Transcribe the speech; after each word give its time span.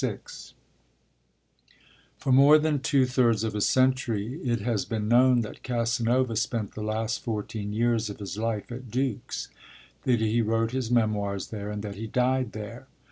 II 0.03 0.17
For 2.17 2.31
more 2.31 2.57
than 2.57 2.79
two 2.79 3.05
thirds 3.05 3.43
of 3.43 3.53
a 3.53 3.61
century 3.61 4.41
it 4.41 4.59
has 4.61 4.83
been 4.83 5.07
known 5.07 5.41
that 5.41 5.61
Casanova 5.61 6.35
spent 6.37 6.73
the 6.73 6.81
last 6.81 7.23
fourteen 7.23 7.71
years 7.71 8.09
of 8.09 8.17
his 8.17 8.35
life 8.35 8.71
at 8.71 8.89
Dux, 8.89 9.49
that 10.05 10.19
he 10.19 10.41
wrote 10.41 10.71
his 10.71 10.89
Memoirs 10.89 11.49
there, 11.49 11.69
and 11.69 11.83
that 11.83 11.97
he 11.97 12.07
died 12.07 12.53
there. 12.53 12.87